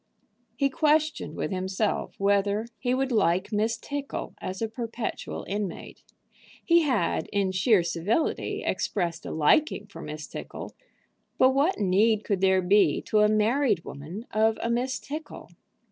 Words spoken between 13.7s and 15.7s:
woman of a Miss Tickle?